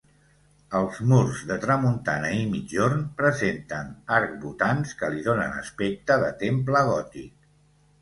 [0.77, 3.83] Als murs de tramuntana i migjorn presenta
[4.19, 7.35] arcbotants que li donen aspecte de temple gòtic.